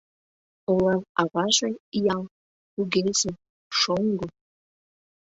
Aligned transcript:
Олан 0.71 1.01
аваже— 1.21 1.69
ял, 2.15 2.23
кугезе, 2.73 3.31
шоҥго. 3.79 4.27